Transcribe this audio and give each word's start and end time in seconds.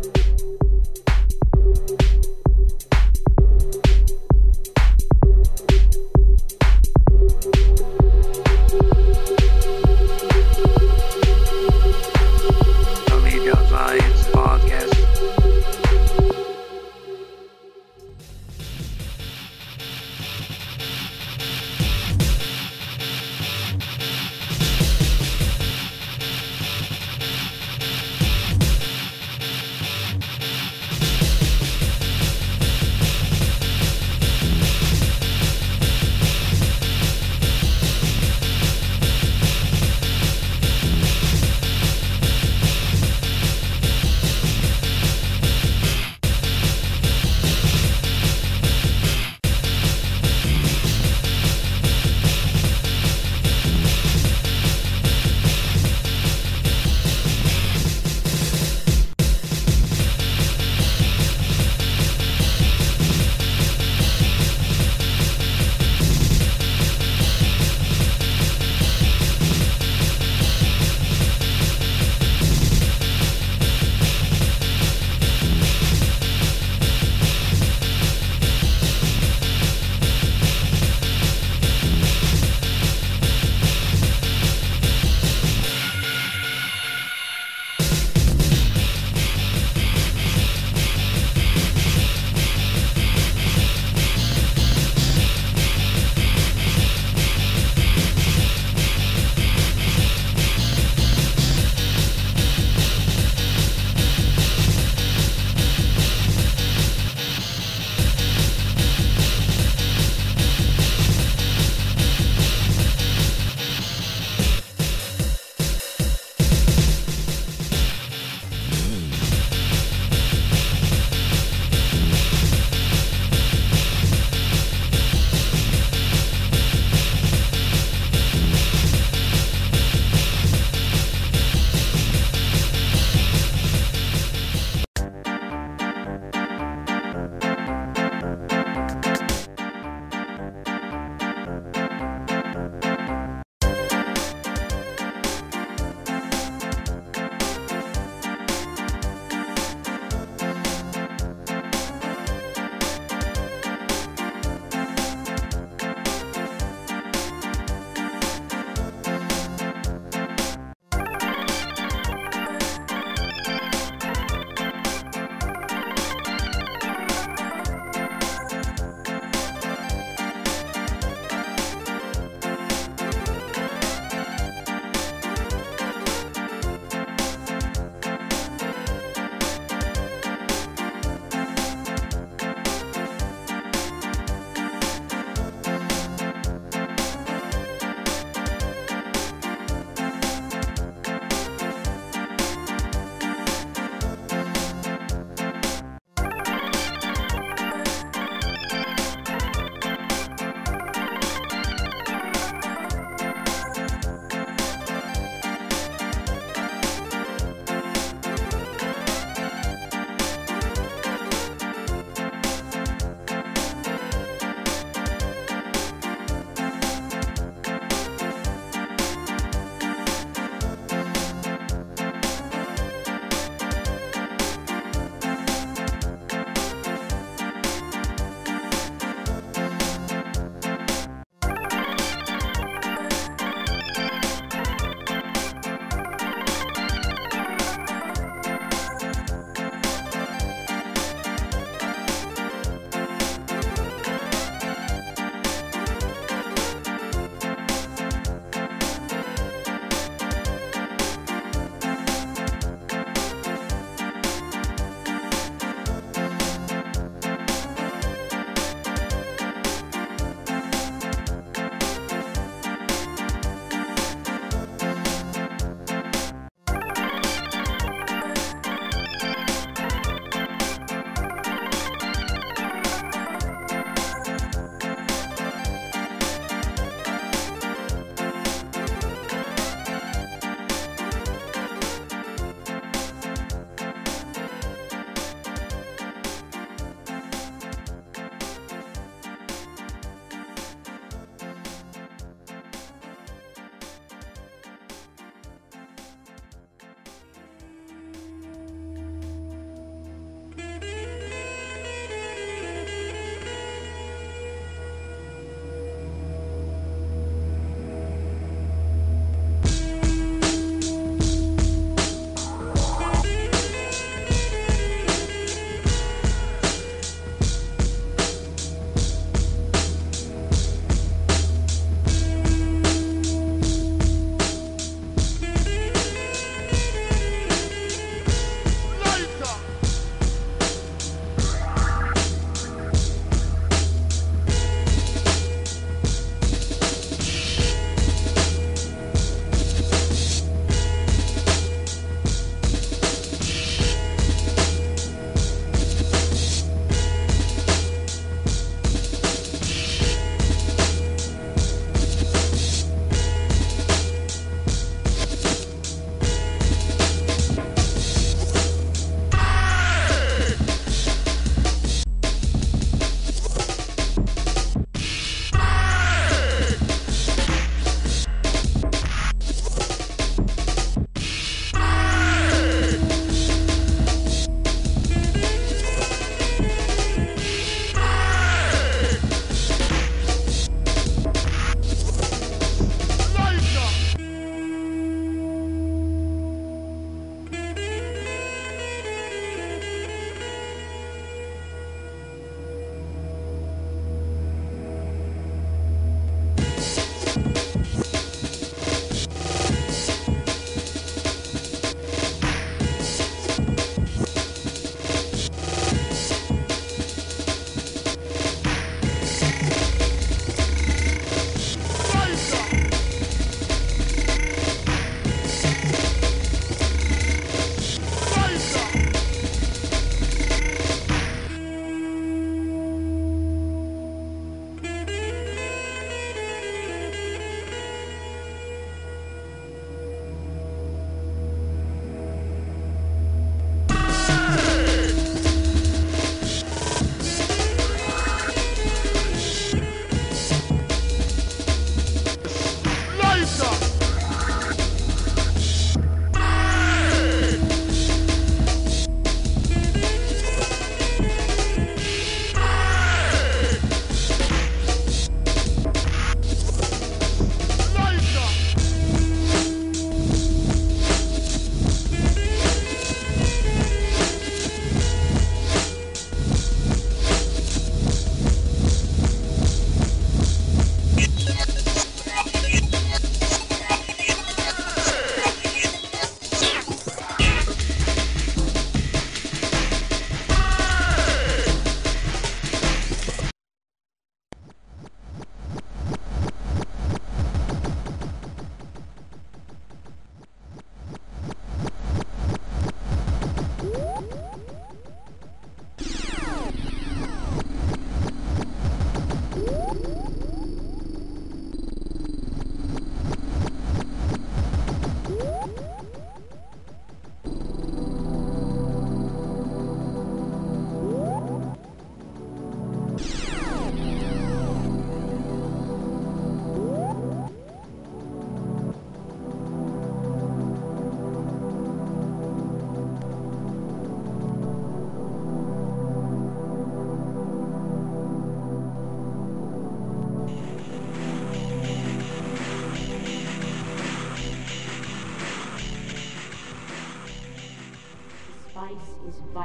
Amiga 0.00 0.29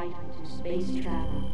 to 0.04 0.46
space 0.46 1.02
travel. 1.02 1.45